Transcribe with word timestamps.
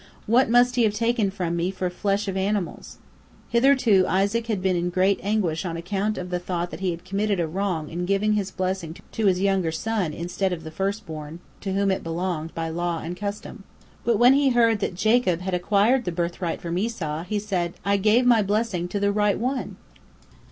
What 0.25 0.49
must 0.49 0.77
he 0.77 0.83
have 0.85 0.95
taken 0.95 1.29
from 1.29 1.55
thee 1.57 1.69
for 1.69 1.87
flesh 1.91 2.27
of 2.27 2.35
animals?" 2.35 2.97
Hitherto 3.49 4.03
Isaac 4.07 4.47
had 4.47 4.59
been 4.59 4.75
in 4.75 4.89
great 4.89 5.19
anguish 5.21 5.63
on 5.63 5.77
account 5.77 6.17
of 6.17 6.31
the 6.31 6.39
thought 6.39 6.71
that 6.71 6.79
he 6.79 6.89
had 6.89 7.05
committed 7.05 7.39
a 7.39 7.45
wrong 7.45 7.87
in 7.87 8.07
giving 8.07 8.33
his 8.33 8.49
blessing 8.49 8.97
to 9.11 9.25
his 9.27 9.39
younger 9.41 9.71
son 9.71 10.11
instead 10.11 10.51
of 10.53 10.63
the 10.63 10.71
first 10.71 11.05
born, 11.05 11.39
to 11.59 11.73
whom 11.73 11.91
it 11.91 12.03
belonged 12.03 12.55
by 12.55 12.67
law 12.67 12.97
and 12.97 13.15
custom. 13.15 13.63
But 14.03 14.17
when 14.17 14.33
he 14.33 14.49
heard 14.49 14.79
that 14.79 14.95
Jacob 14.95 15.41
had 15.41 15.53
acquired 15.53 16.05
the 16.05 16.11
birthright 16.11 16.61
from 16.61 16.79
Esau, 16.79 17.23
he 17.23 17.37
said, 17.37 17.75
"I 17.85 17.97
gave 17.97 18.25
my 18.25 18.41
blessing 18.41 18.87
to 18.87 18.99
the 18.99 19.11
right 19.11 19.37
one!" 19.37 19.75